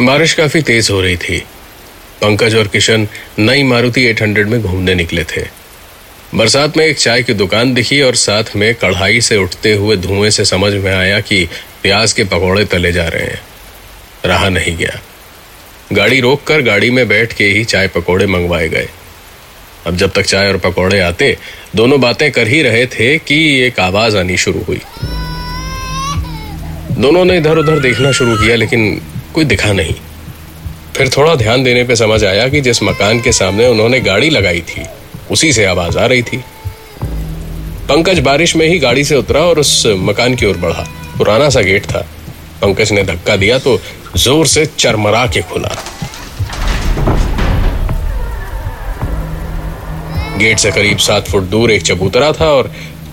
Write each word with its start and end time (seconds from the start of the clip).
बारिश 0.00 0.34
काफ़ी 0.34 0.62
तेज 0.62 0.88
हो 0.90 1.00
रही 1.00 1.16
थी। 1.16 1.38
पंकज 2.22 2.54
और 2.54 2.68
किशन 2.68 3.08
नई 3.38 3.62
मारुति 3.62 4.06
800 4.06 4.46
में 4.46 4.62
घूमने 4.62 4.94
निकले 4.94 5.24
थे। 5.24 5.46
बरसात 6.34 6.76
में 6.76 6.86
एक 6.86 6.98
चाय 6.98 7.22
की 7.22 7.34
दुकान 7.34 7.74
दिखी 7.74 8.02
और 8.02 8.14
साथ 8.14 8.44
में 8.56 8.74
कढ़ाई 8.74 9.20
से 9.20 9.36
उठते 9.36 9.72
हुए 9.72 9.96
धुएँ 9.96 10.30
से 10.30 10.44
समझ 10.44 10.72
में 10.72 10.94
आया 10.94 11.20
कि 11.20 11.48
प्याज 11.82 12.12
के 12.12 12.24
पकौड़े 12.24 12.64
तले 12.64 12.92
जा 12.92 13.08
रहे 13.08 13.26
हैं। 13.26 13.40
रहा 14.24 14.48
नहीं 14.48 14.76
गया। 14.76 15.00
गाड़ी 15.92 16.20
रोककर 16.20 16.62
गाड़ी 16.62 16.90
में 16.90 17.08
बैठ 17.08 17.32
के 17.32 17.44
ही 17.44 17.64
चाय 17.64 17.88
पकौड़े 17.88 18.26
मंगवाए 18.26 18.68
गए। 18.68 18.88
अब 19.86 19.96
जब 19.96 20.12
तक 20.12 20.22
चाय 20.22 20.48
और 20.48 20.58
पकौड़े 20.58 21.00
आते, 21.00 21.38
दोनों 21.76 22.00
बातें 22.00 22.32
कर 22.32 22.48
ही 22.48 22.62
रहे 22.62 22.86
थे 22.86 23.18
कि 23.18 23.60
एक 23.60 23.80
आवाज़ 23.80 24.16
आनी 24.16 24.36
शुरू 24.36 24.60
हुई। 24.60 24.80
दोनों 26.90 27.24
ने 27.24 27.36
इधर 27.36 27.58
उधर 27.58 27.78
देखना 27.78 28.12
शुरू 28.12 28.36
किया, 28.36 28.56
लेकिन 28.56 29.02
कोई 29.38 29.44
दिखा 29.46 29.72
नहीं। 29.72 29.92
फिर 30.96 31.08
थोड़ा 31.16 31.34
ध्यान 31.34 31.62
देने 31.64 31.82
पे 31.84 31.96
समझ 31.96 32.22
आया 32.24 32.46
कि 32.48 32.60
जिस 32.60 32.82
मकान 32.82 33.20
के 33.22 33.32
सामने 33.32 33.66
उन्होंने 33.66 34.00
गाड़ी 34.00 34.30
लगाई 34.30 34.60
थी, 34.60 34.86
उसी 35.30 35.52
से 35.52 35.64
आवाज़ 35.64 35.98
आ 35.98 36.06
रही 36.06 36.22
थी। 36.22 36.36
पंकज 37.88 38.18
बारिश 38.20 38.54
में 38.56 38.66
ही 38.66 38.78
गाड़ी 38.78 39.04
से 39.04 39.16
उतरा 39.16 39.40
और 39.42 39.58
उस 39.58 39.82
मकान 39.98 40.34
की 40.34 40.46
ओर 40.46 40.56
बढ़ा। 40.56 40.86
पुराना 41.18 41.48
सा 41.48 41.60
गेट 41.60 41.86
था। 41.86 42.00
पंकज 42.62 42.92
ने 42.92 43.02
धक्का 43.04 43.36
दिया 43.36 43.58
तो 43.58 43.78
ज़ोर 44.16 44.46
से 44.46 44.66
चरमरा 44.68 45.24
के 45.26 45.42
खुला। 45.44 45.74
गेट 50.38 50.58
से 50.58 50.70
करीब 50.72 50.98
सात 50.98 51.28
फुट 51.28 51.50
दूर 51.50 51.70
एक 51.70 51.82
चबूतरा 51.84 52.32
था 52.32 52.52
और 52.52 52.72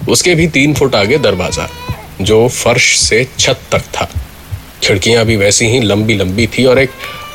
उसके 0.09 0.35
भी 0.35 0.47
तीन 0.49 0.73
फुट 0.73 0.95
आगे 0.95 1.17
दरवाज़ा, 1.19 1.69
जो 2.21 2.47
फर्श 2.49 2.95
से 2.99 3.27
छत 3.39 3.59
तक 3.71 3.91
था। 3.93 4.09
खिड़कियाँ 4.85 5.25
भी 5.25 5.35
वैसी 5.35 5.65
ही 5.65 5.79
लंबी 5.79 6.13
लंबी 6.13 6.47
थी 6.47 6.65
और 6.65 6.79
एक 6.79 6.89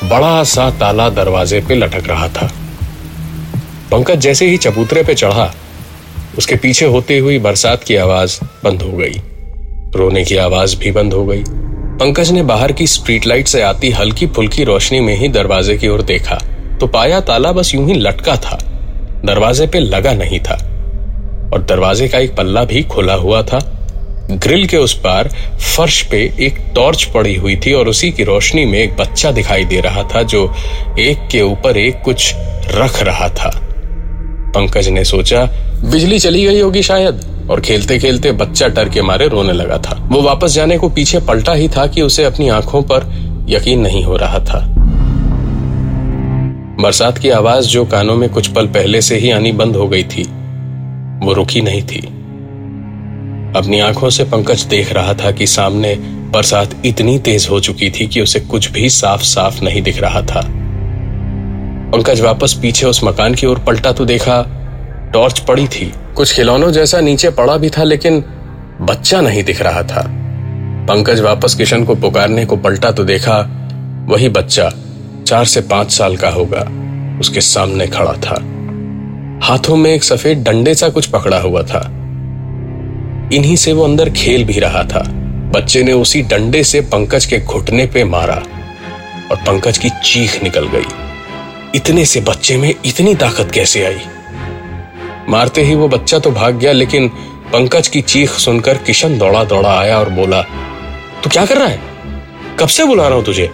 बड़ा 0.04 0.44
सा 0.44 0.70
ताला 0.70 1.08
दरवाजे 1.08 1.60
पे 1.60 1.74
लटक 1.74 2.08
रहा 2.08 2.28
था। 2.28 2.50
पंकज 3.90 4.18
जैसे 4.18 4.46
ही 4.46 4.56
चबूतरे 4.56 5.02
पे 5.02 5.14
चढ़ा, 5.14 5.54
उसके 6.38 6.56
पीछे 6.56 6.86
होती 6.86 7.18
हुई 7.18 7.38
बरसात 7.38 7.84
की 7.84 7.96
आवाज़ 7.96 8.40
बंद 8.64 8.82
हो 8.82 8.92
गई। 8.92 9.20
रोने 9.96 10.24
की 10.24 10.36
आवाज़ 10.36 10.76
भी 10.76 10.90
बंद 10.90 11.12
हो 11.12 11.24
गई। 11.24 11.42
पंकज 12.00 12.30
ने 12.30 12.42
बाहर 12.42 12.72
की 12.72 12.86
स्ट्रीट 12.86 13.26
लाइट 13.26 13.48
से 13.48 13.62
आती 13.62 13.90
हल्की 13.90 14.26
फुल्की 14.26 14.64
रोशनी 14.64 15.00
में 15.00 15.16
ही 15.16 15.28
दरवाजे 15.28 15.78
की 15.78 15.88
ओर 15.88 16.02
देखा 16.02 16.38
तो 16.80 16.86
पाया 16.86 17.20
ताला 17.20 17.52
बस 17.52 17.74
यूँ 17.74 17.86
ही 17.86 17.94
लटका 17.94 18.36
था। 18.36 18.58
दरवाजे 19.24 19.66
पे 19.66 19.78
लगा 19.78 20.12
नहीं 20.12 20.40
था। 20.40 20.54
और 21.54 21.66
दरवाजे 21.68 22.08
का 22.08 22.18
एक 22.18 22.36
पल्ला 22.36 22.64
भी 22.64 22.82
खुला 22.82 23.14
हुआ 23.14 23.42
था। 23.42 23.79
ग्रिल 24.30 24.66
के 24.66 24.76
उस 24.76 24.98
पार 24.98 25.28
फर्श 25.76 26.02
पे 26.02 26.34
एक 26.40 26.72
टॉर्च 26.74 27.04
पड़ी 27.04 27.34
हुई 27.34 27.56
थी 27.56 27.72
और 27.72 27.88
उसी 27.88 28.10
की 28.10 28.24
रोशनी 28.24 28.64
में 28.64 28.78
एक 28.78 28.96
बच्चा 28.96 29.30
दिखाई 29.30 29.64
दे 29.64 29.80
रहा 29.80 30.02
था 30.02 30.22
जो 30.22 30.54
एक 30.98 31.28
के 31.30 31.42
ऊपर 31.42 31.76
एक 31.76 32.02
कुछ 32.04 32.34
रख 32.68 33.02
रहा 33.02 33.28
था। 33.28 33.66
पंकज 34.54 34.88
ने 34.88 35.04
सोचा, 35.04 35.44
बिजली 35.84 36.19
चली 36.19 36.44
गई 36.44 36.60
होगी 36.60 36.82
शायद। 36.82 37.48
और 37.50 37.60
खेलते 37.60 37.98
खेलते 37.98 38.32
बच्चा 38.32 38.69
डर 38.69 38.88
के 38.88 39.02
मारे 39.02 39.28
रोने 39.28 39.52
लगा 39.52 39.78
था। 39.78 40.08
वो 40.12 40.22
वापस 40.22 40.52
जाने 40.52 40.78
को 40.78 40.88
पीछे 40.88 41.19
पलटा 41.19 41.52
ही 41.52 41.69
था 41.69 41.86
कि 41.86 42.02
उसे 42.02 42.24
अपनी 42.24 42.48
आँखों 42.48 42.82
पर 42.82 43.30
यकीन 43.48 43.80
नहीं 43.80 44.04
हो 44.04 44.16
रहा 44.16 44.38
था। 44.38 44.66
बरसात 46.80 47.19
की 47.19 47.30
आवाज़ 47.30 47.66
जो 47.66 47.84
कानों 47.84 48.16
में 48.16 48.28
कुछ 48.28 48.46
पल 48.46 48.66
पहले 48.66 49.00
से 49.00 49.16
ही 49.16 49.30
आनी 49.30 49.52
बंद 49.52 49.76
हो 49.76 49.88
गई 49.88 50.02
थी, 50.02 50.22
वो 51.26 51.32
रुकी 51.32 51.60
नहीं 51.60 51.82
थी। 51.82 52.19
अपनी 53.56 53.81
आँखों 53.81 54.11
से 54.11 54.25
पंकज 54.25 54.62
देख 54.62 54.93
रहा 54.93 55.15
था 55.15 55.31
कि 55.31 55.47
सामने 55.47 55.94
बरसात 56.33 56.75
इतनी 56.84 57.19
तेज 57.19 57.49
हो 57.50 57.61
चुकी 57.61 57.91
थी 57.91 58.06
कि 58.06 58.21
उसे 58.21 58.41
कुछ 58.41 58.71
भी 58.71 58.88
साफ़ 58.88 59.22
साफ़ 59.22 59.65
नहीं 59.65 59.83
दिख 59.83 59.99
रहा 59.99 60.22
था। 60.22 60.41
पंकज 61.91 62.21
वापस 62.21 62.53
पीछे 62.62 62.87
उस 62.87 63.05
मकान 63.05 63.34
की 63.34 63.47
ओर 63.47 63.59
पलटा 63.59 63.93
तो 63.93 64.05
देखा, 64.05 64.43
टॉर्च 65.12 65.38
पड़ी 65.38 65.66
थी। 65.66 65.93
कुछ 66.16 66.34
खिलौनों 66.34 66.71
जैसा 66.72 67.00
नीचे 67.00 67.31
पड़ा 67.31 67.56
भी 67.56 67.71
था, 67.71 67.83
लेकिन 67.83 68.25
बच्चा 68.81 69.21
नहीं 69.21 69.44
दिख 69.44 69.62
रहा 69.62 69.82
था। 69.82 70.05
पंकज 70.88 71.21
वापस 71.21 71.55
किशन 71.55 71.84
को 71.84 71.94
पुकारने 71.94 72.44
को 72.44 72.56
पलटा 72.56 72.91
तो 72.91 73.05
देखा, 73.05 73.38
वही 74.09 74.28
बच्चा 74.28 74.72
चार 75.27 75.44
से 75.44 75.61
पाँच 75.61 75.91
साल 75.91 76.17
का 76.17 76.28
होगा, 76.28 76.69
उसके 77.21 77.41
सामने 77.41 77.87
खड़ा 77.87 78.12
था। 78.12 78.43
हाथों 79.43 79.77
में 79.77 79.94
एक 79.94 80.05
सफ़ेद 80.05 80.43
डंडे 80.43 80.75
सा 80.75 80.88
कुछ 80.88 81.06
पकड़ा 81.06 81.41
हुआ 81.41 81.62
था। 81.62 82.00
इन्हीं 83.32 83.56
से 83.56 83.72
वो 83.72 83.84
अंदर 83.84 84.10
खेल 84.10 84.44
भी 84.44 84.58
रहा 84.58 84.82
था। 84.84 85.02
बच्चे 85.54 85.82
ने 85.82 85.92
उसी 85.92 86.22
डंडे 86.22 86.62
से 86.64 86.80
पंकज 86.80 87.24
के 87.26 87.38
घुटने 87.38 87.86
पे 87.86 88.04
मारा 88.04 88.34
और 89.30 89.36
पंकज 89.36 89.78
की 89.78 89.91
चीख 90.04 90.42
निकल 90.42 90.66
गई। 90.66 90.86
इतने 91.74 92.04
से 92.04 92.20
बच्चे 92.20 92.56
में 92.56 92.74
इतनी 92.84 93.14
ताकत 93.14 93.50
कैसे 93.50 93.84
आई? 93.84 94.00
मारते 95.28 95.62
ही 95.62 95.74
वो 95.74 95.88
बच्चा 95.88 96.19
तो 96.19 96.30
भाग 96.30 96.58
गया, 96.58 96.72
लेकिन 96.72 97.08
पंकज 97.52 97.88
की 97.88 98.00
चीख 98.00 98.30
सुनकर 98.30 98.76
किशन 98.76 99.19
दौड़ा 99.19 99.44
दौड़ा 99.44 99.78
आया 99.78 99.98
और 99.98 100.08
बोला, 100.08 100.42
तू 101.22 101.30
क्या 101.30 101.46
कर 101.46 101.56
रहा 101.56 101.69
है? 101.69 101.80
कब 102.58 102.69
से 102.69 102.84
बुला 102.84 103.08
रहा 103.08 103.16
हूँ 103.16 103.24
तुझे? 103.24 103.50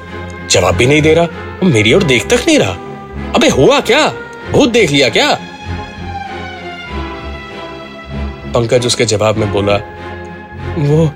जवाब 0.50 0.76
भी 0.76 0.86
नहीं 0.86 1.02
दे 1.02 1.14
रहा, 1.14 1.28
मेरी 1.62 1.92
ओर 1.92 2.02
देख 2.02 2.26
तक 2.28 2.44
नहीं 2.46 2.58
रहा। 2.58 2.76
अबे 3.34 3.48
हुआ 3.48 3.80
क्या? 3.80 4.08
भूत 4.52 4.68
देख 4.68 4.90
लिया 4.90 5.08
क्या? 5.08 5.38
पंकज 8.56 8.86
उसके 8.86 9.04
जवाब 9.06 9.36
में 9.36 9.52
बोला, 9.52 9.76
वो 10.80 11.10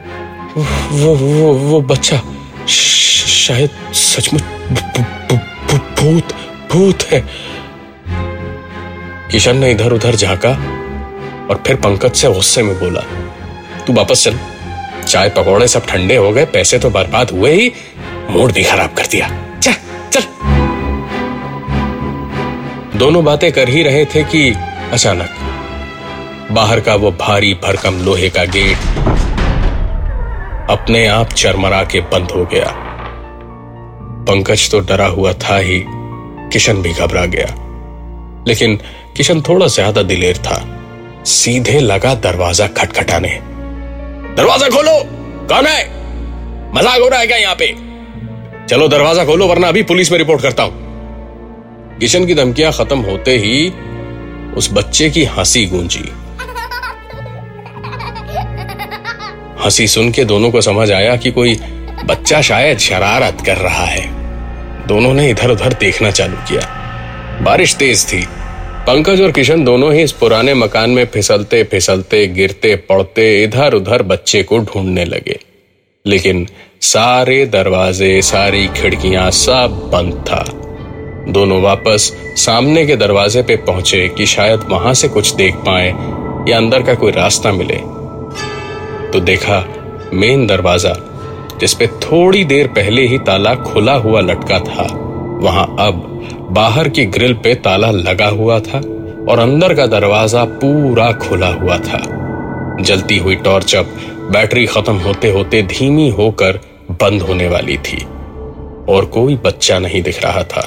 वो 0.92 1.14
वो 1.14 1.52
वो 1.54 1.80
बच्चा 1.82 2.20
शायद 2.66 3.70
सचमुच 3.94 4.42
भूत 6.00 6.32
भूत 6.72 7.02
है। 7.02 7.20
किशन 9.30 9.56
ने 9.56 9.70
इधर 9.70 9.92
उधर 9.92 10.16
झाका 10.16 10.50
और 11.50 11.62
फिर 11.66 11.76
पंकज 11.78 12.12
से 12.12 12.32
गुस्से 12.32 12.62
में 12.62 12.78
बोला, 12.78 13.00
तू 13.86 13.92
वापस 13.92 14.24
चल। 14.24 14.38
चाय 15.02 15.28
पकौड़े 15.28 15.68
सब 15.68 15.86
ठंडे 15.86 16.16
हो 16.16 16.30
गए, 16.32 16.44
पैसे 16.46 16.78
तो 16.78 16.90
बर्बाद 16.90 17.30
हुए 17.30 17.52
ही, 17.52 17.72
मूड 18.30 18.52
भी 18.52 18.64
खराब 18.64 18.94
कर 18.94 19.06
दिया। 19.06 19.28
चल 19.58 19.74
चल। 20.12 20.22
दोनों 22.98 23.24
बातें 23.24 23.50
कर 23.52 23.68
ही 23.68 23.82
रहे 23.82 24.04
थे 24.04 24.22
कि 24.24 24.50
अचानक 24.92 25.36
बाहर 26.52 26.80
का 26.80 26.94
वो 26.94 27.10
भारी 27.10 27.52
भरकम 27.54 27.94
लोहे 27.94 28.28
का 28.30 28.44
गेट 28.44 28.76
अपने 30.70 31.06
आप 31.06 31.32
चरमरा 31.32 31.82
के 31.84 32.00
बंद 32.00 32.30
हो 32.30 32.44
गया। 32.44 32.72
पंकज 34.24 34.70
तो 34.70 34.80
डरा 34.80 35.06
हुआ 35.06 35.32
था 35.32 35.56
ही, 35.56 35.82
किशन 36.52 36.82
भी 36.82 36.92
घबरा 36.92 37.24
गया। 37.26 37.46
लेकिन 38.48 38.76
किशन 39.16 39.40
थोड़ा 39.40 39.66
ज़्यादा 39.66 40.02
दिलेर 40.02 40.36
था। 40.36 40.58
सीधे 41.24 41.80
लगा 41.80 42.14
दरवाज़ा 42.14 42.66
खटखटाने। 42.66 43.28
दरवाज़ा 44.36 44.68
खोलो! 44.68 44.98
कौन 45.48 45.66
है? 45.66 45.84
मज़ाक 46.74 47.00
हो 47.00 47.08
रहा 47.08 47.20
है 47.20 47.26
क्या 47.26 47.36
यहाँ 47.36 47.54
पे? 47.54 47.66
चलो, 48.66 48.88
दरवाज़ा 48.88 49.24
खोलो, 49.24 49.46
वरना 49.46 49.68
अभी 49.68 49.82
पुलिस 49.82 50.12
में 50.12 50.18
रिपोर्ट 50.18 50.42
करता 50.42 50.62
हूँ। 50.62 51.98
किशन 51.98 52.26
की 52.26 52.34
धमकियाँ 52.34 52.72
खत्म 52.72 52.98
होते 53.00 53.36
ही 53.36 53.72
उस 54.56 54.72
बच्चे 54.72 55.10
की 55.10 55.24
हँसी 55.24 55.66
गूंजी। 55.66 56.04
हँसी 59.64 59.86
सुन 59.86 60.10
के 60.10 60.24
दोनों 60.24 60.50
को 60.50 60.60
समझ 60.60 60.92
आया 60.92 61.16
कि 61.16 61.30
कोई 61.30 61.54
बच्चा 62.04 62.40
शायद 62.40 62.78
शरारत 62.78 63.38
कर 63.46 63.56
रहा 63.56 63.84
है। 63.84 64.10
दोनों 64.86 65.14
ने 65.14 65.30
इधर 65.30 65.50
उधर 65.50 65.72
देखना 65.72 66.10
चालू 66.10 66.36
किया। 66.36 66.76
बारिश 67.42 67.74
तेज 67.74 68.12
थी। 68.12 68.26
पंकज 68.86 69.20
और 69.20 69.32
किशन 69.32 69.64
दोनों 69.64 69.94
ही 69.94 70.02
इस 70.02 70.12
पुराने 70.12 70.54
मकान 70.54 70.90
में 70.90 71.06
फिसलते 71.06 71.64
फिसलते, 71.64 72.26
गिरते, 72.26 72.76
पड़ते 72.76 73.44
इधर 73.44 73.74
उधर 73.74 74.02
बच्चे 74.02 74.42
को 74.42 74.58
ढूँढने 74.58 75.04
लगे। 75.04 75.38
लेकिन 76.06 76.46
सारे 76.80 77.46
दरवाजे, 77.46 78.22
सारी 78.22 78.66
खिड़कियाँ 78.66 79.30
सब 79.30 79.90
बंद 79.92 80.12
था। 80.14 80.44
दोनों 81.32 81.62
वापस 81.62 82.12
सामने 82.36 82.86
के 82.86 82.96
दरवाजे 82.96 83.42
पे 83.42 83.56
पहुँचे 83.56 84.08
कि 84.08 84.26
शायद 84.26 84.60
वहाँ 84.68 84.94
से 84.94 85.08
कुछ 85.08 85.34
देख 85.34 85.54
पाए 85.54 85.88
या 86.50 86.56
अंदर 86.56 86.82
का 86.82 86.94
कोई 86.94 87.12
रास्ता 87.12 87.52
मिले। 87.52 87.99
तो 89.12 89.20
देखा 89.20 89.64
मेन 90.14 90.46
दरवाज़ा, 90.46 90.94
जिसपे 91.60 91.86
थोड़ी 92.02 92.44
देर 92.44 92.66
पहले 92.68 93.06
ही 93.06 93.18
ताला 93.18 93.54
खुला 93.56 93.94
हुआ 93.96 94.20
लटका 94.20 94.58
था। 94.60 94.86
वहाँ 95.42 95.64
अब 95.80 96.06
बाहर 96.50 96.88
की 96.88 97.04
ग्रिल 97.06 97.34
पे 97.34 97.54
ताला 97.56 97.90
लगा 97.90 98.28
हुआ 98.30 98.58
था 98.60 98.78
और 99.28 99.38
अंदर 99.38 99.74
का 99.74 99.86
दरवाज़ा 99.88 100.44
पूरा 100.44 101.12
खुला 101.18 101.52
हुआ 101.52 101.78
था। 101.78 102.00
जलती 102.80 103.18
हुई 103.18 103.34
टॉर्च 103.36 103.74
अब 103.76 103.96
बैटरी 104.32 104.66
खत्म 104.66 104.96
होते 104.98 105.30
होते 105.30 105.62
धीमी 105.68 106.08
होकर 106.10 106.60
बंद 106.92 107.22
होने 107.22 107.48
वाली 107.48 107.76
थी 107.78 108.04
और 108.88 109.04
कोई 109.14 109.36
बच्चा 109.44 109.78
नहीं 109.78 110.02
दिख 110.02 110.22
रहा 110.24 110.42
था। 110.44 110.60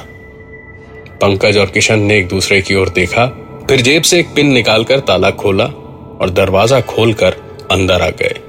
पंकज 1.22 1.57
और 1.57 1.66
किशन 1.66 2.00
ने 2.00 2.18
एक 2.18 2.28
दूसरे 2.28 2.62
की 2.62 2.75
ओर 2.75 2.90
देखा, 2.90 3.25
फिर 3.69 3.81
जेब 3.81 4.04
से 4.04 4.19
एक 4.19 4.34
पिन 4.36 4.51
निकालकर 4.51 5.00
ताला 5.00 5.30
खोला 5.31 5.66
और 5.66 6.30
दरवाज़ा 6.30 6.80
खोलकर 6.81 7.36
अंदर 7.71 8.01
आ 8.01 8.10
गए। 8.21 8.39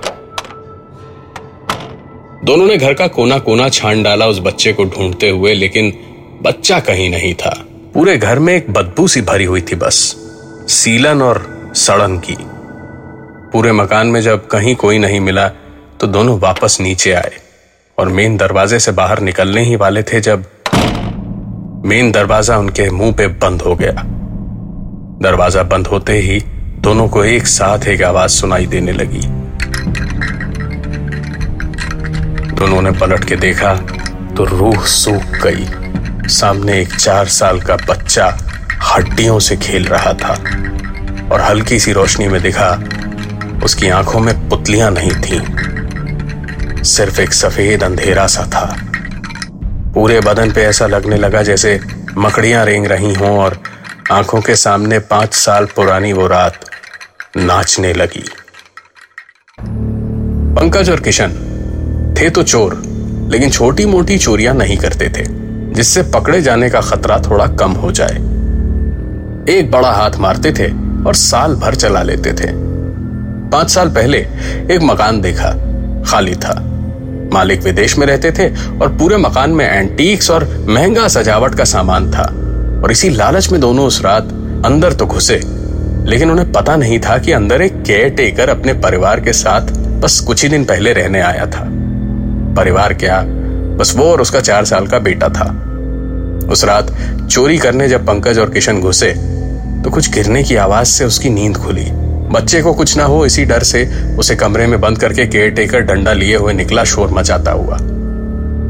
दोनों 2.44 2.66
ने 2.66 2.76
घर 2.76 2.94
का 2.94 3.06
कोना 3.08 3.38
कोना 3.40 3.68
छान 3.70 4.02
डाला 4.02 4.26
उस 4.26 4.38
बच्चे 4.40 4.72
को 4.72 4.84
ढूंढते 4.86 5.28
हुए, 5.30 5.54
लेकिन 5.54 5.92
बच्चा 6.42 6.78
कहीं 6.80 7.10
नहीं 7.10 7.34
था। 7.34 7.54
पूरे 7.94 8.16
घर 8.18 8.38
में 8.38 8.54
एक 8.54 8.70
बदबू 8.72 9.06
सी 9.08 9.20
भरी 9.22 9.44
हुई 9.44 9.60
थी 9.62 9.76
बस, 9.76 9.96
सीलन 10.70 11.22
और 11.22 11.42
सड़न 11.76 12.18
की। 12.18 12.36
पूरे 13.52 13.72
मकान 13.72 14.06
में 14.06 14.20
जब 14.22 14.46
कहीं 14.46 14.74
कोई 14.76 14.98
नहीं 14.98 15.20
मिला 15.20 15.48
तो 16.00 16.06
दोनों 16.06 16.38
वापस 16.38 16.78
नीचे 16.80 17.12
आए 17.12 17.32
और 17.98 18.08
मेन 18.08 18.36
दरवाजे 18.36 18.78
से 18.78 18.92
बाहर 18.92 19.20
निकलने 19.20 19.62
ही 19.64 19.76
वाले 19.76 20.02
थे 20.02 20.20
जब 20.20 20.44
मेन 21.86 22.10
दरवाज़ा 22.12 22.56
उनके 22.58 22.88
मुँह 22.90 23.12
पे 23.12 23.26
बंद 23.26 23.62
हो 23.62 23.74
गया। 23.74 24.02
दरवाज़ा 25.22 25.62
बंद 25.64 25.86
होते 25.86 26.12
ही 26.18 26.40
दोनों 26.84 27.06
को 27.08 27.22
एक 27.24 27.46
साथ 27.46 27.86
एक 27.88 28.02
आवाज़ 28.02 28.30
सुनाई 28.30 28.66
देने 28.66 28.92
लगी। 28.92 29.20
दोनों 32.56 32.80
ने 32.82 32.90
पलट 32.90 33.24
के 33.24 33.36
देखा 33.36 33.74
तो 34.36 34.44
रूह 34.44 34.84
सूख 34.84 35.22
गई। 35.44 36.28
सामने 36.28 36.80
एक 36.80 36.94
चार 36.94 37.28
साल 37.28 37.60
का 37.60 37.76
बच्चा 37.76 38.26
हड्डियों 38.82 39.38
से 39.38 39.56
खेल 39.56 39.84
रहा 39.84 40.12
था 40.12 40.34
और 41.32 41.40
हल्की 41.40 41.78
सी 41.78 41.92
रोशनी 41.92 42.28
में 42.28 42.40
दिखा 42.42 42.68
उसकी 43.64 43.88
आँखों 43.88 44.20
में 44.20 44.48
पुतलियाँ 44.48 44.90
नहीं 44.90 45.12
थीं। 45.12 46.82
सिर्फ़ 46.82 47.20
एक 47.20 47.32
सफ़ेद 47.32 47.84
अंधेरा 47.84 48.26
सा 48.26 48.46
था। 48.46 48.66
पूरे 49.94 50.20
बदन 50.20 50.52
पे 50.52 50.64
ऐसा 50.64 50.86
लगने 50.86 51.16
लगा 51.16 51.42
जैसे 51.42 51.80
मकड़ियाँ 52.18 52.64
रेंग 52.66 52.86
रही 52.86 53.14
हों 53.14 53.38
और 53.38 53.58
आँखों 54.12 54.40
के 54.40 54.54
सामने 54.56 54.98
पाँच 54.98 55.34
साल 55.34 55.66
पुरानी 55.66 56.12
वो 56.12 56.26
रात 56.26 56.64
नाचने 57.36 57.92
लगी। 57.92 58.22
पंकज 60.56 60.90
और 60.90 61.00
किशन 61.00 61.30
थे 62.18 62.28
तो 62.30 62.42
चोर, 62.42 62.74
लेकिन 63.30 63.50
छोटी 63.50 63.86
मोटी 63.86 64.18
चोरियाँ 64.18 64.54
नहीं 64.54 64.76
करते 64.76 65.08
थे, 65.08 65.24
जिससे 65.74 66.02
पकड़े 66.10 66.40
जाने 66.42 66.68
का 66.70 66.80
खतरा 66.80 67.18
थोड़ा 67.20 67.46
कम 67.56 67.72
हो 67.72 67.90
जाए। 67.92 68.14
एक 69.50 69.70
बड़ा 69.70 69.90
हाथ 69.90 70.18
मारते 70.18 70.52
थे 70.52 70.68
और 71.06 71.14
साल 71.14 71.54
भर 71.54 71.74
चला 71.74 72.02
लेते 72.02 72.32
थे। 72.32 72.50
पाँच 73.50 73.70
साल 73.70 73.88
पहले 73.88 74.18
एक 74.74 74.80
मकान 74.82 75.20
देखा, 75.20 75.50
खाली 76.06 76.34
था। 76.34 76.54
मालिक 77.32 77.62
विदेश 77.62 77.98
में 77.98 78.06
रहते 78.06 78.30
थे 78.30 78.48
और 78.78 78.96
पूरे 78.98 79.16
मकान 79.16 79.50
में 79.50 79.66
एंटीक्स 79.66 80.30
और 80.30 80.44
महँगा 80.68 81.08
सजावट 81.08 81.54
का 81.54 81.64
सामान 81.64 82.10
था, 82.12 82.22
और 82.84 82.92
इसी 82.92 83.10
लालच 83.10 83.50
में 83.52 83.60
दोनों 83.60 83.86
उस 83.86 84.00
रात 84.02 84.32
अंदर 84.66 84.92
तो 84.92 85.06
घुसे। 85.06 85.40
लेकिन 86.04 86.30
उन्हें 86.30 86.52
पता 86.52 86.76
नहीं 86.76 86.98
था 86.98 87.18
कि 87.18 87.32
अंदर 87.32 87.62
एक 87.62 87.82
केयर 87.82 88.08
टेकर 88.08 88.48
अपने 88.48 88.72
परिवार 88.72 89.20
के 89.20 89.32
साथ 89.32 89.60
बस 90.00 90.20
कुछ 90.20 90.42
ही 90.42 90.48
दिन 90.48 90.64
पहले 90.64 90.92
रहने 90.92 91.20
आया 91.20 91.46
था। 91.46 91.64
परिवार 92.54 92.94
क्या? 92.94 93.22
बस 93.78 93.94
वो 93.96 94.04
और 94.04 94.20
उसका 94.20 94.40
चार 94.40 94.64
साल 94.64 94.86
का 94.86 94.98
बेटा 94.98 95.28
था। 95.28 95.50
उस 96.52 96.64
रात 96.64 96.96
चोरी 97.30 97.58
करने 97.58 97.88
जब 97.88 98.06
पंकज 98.06 98.38
और 98.38 98.50
किशन 98.50 98.80
घुसे 98.80 99.12
तो 99.84 99.90
कुछ 99.90 100.12
गिरने 100.14 100.42
की 100.42 100.56
आवाज़ 100.56 100.86
से 100.86 101.04
उसकी 101.04 101.30
नींद 101.30 101.56
खुली। 101.56 101.86
बच्चे 102.30 102.62
को 102.62 102.72
कुछ 102.74 102.96
ना 102.96 103.04
हो, 103.04 103.26
इसी 103.26 103.44
डर 103.44 103.62
से 103.62 103.84
उसे 104.18 104.36
कमरे 104.36 104.66
में 104.66 104.80
बंद 104.80 104.98
करके 104.98 105.26
केयर 105.26 105.50
टेकर 105.50 105.80
डंडा 105.80 106.12
लिए 106.12 106.36
हुए 106.36 106.52
निकला 106.52 106.84
शोर 106.84 107.10
मचाता 107.10 107.50
हुआ। 107.50 107.78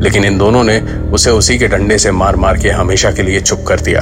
लेकिन 0.02 0.25
इन 0.25 0.38
दोनों 0.38 0.64
ने 0.64 0.80
उसे 1.12 1.30
उसी 1.30 1.58
के 1.58 1.69
डंडे 1.69 1.98
से 1.98 2.10
मार 2.10 2.37
मार 2.37 2.56
के 2.56 2.70
हमेशा 2.70 3.10
के 3.10 3.22
लिए 3.22 3.40
चुप 3.40 3.64
कर 3.69 3.80
दिया 3.80 4.00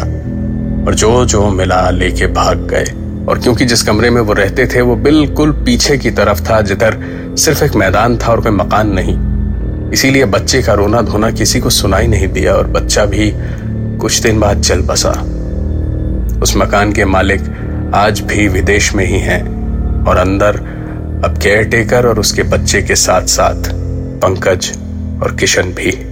और 0.87 0.94
जो 0.94 1.25
जो 1.25 1.49
मिला 1.49 1.90
लेके 1.90 2.26
भाग 2.26 2.58
गए। 2.58 2.85
और 3.29 3.39
क्योंकि 3.39 3.65
जिस 3.65 3.83
कमरे 3.83 4.11
में 4.11 4.21
वो 4.21 4.33
रहते 4.33 4.67
थे, 4.67 4.81
वो 4.81 4.97
बिल्कुल 4.97 5.53
पीछे 5.53 5.99
की 5.99 6.11
तरफ़ 6.11 6.51
था, 6.51 6.61
जिधर 6.61 6.99
सिर्फ़ 7.39 7.65
एक 7.65 7.75
मैदान 7.75 8.19
था 8.19 8.27
और 8.27 8.41
कोई 8.41 8.53
मकान 8.53 8.93
नहीं। 8.93 9.33
इसीलिए 9.91 10.25
बच्चे 10.25 10.63
का 10.63 10.75
रोना 10.75 11.03
धोना 11.03 11.31
किसी 11.31 11.61
को 11.61 11.71
सुनाई 11.71 12.07
नहीं 12.07 12.29
दिया 12.29 12.55
और 12.55 12.67
बच्चा 12.67 13.05
भी 13.05 13.33
कुछ 13.99 14.21
दिन 14.21 14.41
बाद 14.41 14.63
चल 14.63 14.81
बसा। 14.81 15.11
उस 16.43 16.57
मकान 16.57 16.93
के 16.93 17.05
मालिक 17.05 17.41
आज 17.95 18.21
भी 18.21 18.49
विदेश 18.49 18.95
में 18.95 19.07
ही 19.07 19.19
हैं 19.19 19.43
और 20.05 20.17
अंदर 20.17 20.57
अब 21.25 21.39
केयर 21.43 21.65
टेकर 21.65 22.07
और 22.07 22.21
उसके 22.21 22.43
बच्चे 22.43 22.83
के 22.83 22.95
साथ 22.95 23.23
साथ 23.23 23.71
पंकज 24.21 24.73
और 25.23 25.37
किशन 25.41 25.63
भी। 25.63 26.12